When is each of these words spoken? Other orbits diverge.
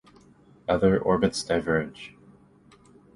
Other 0.67 0.97
orbits 0.97 1.43
diverge. 1.43 2.15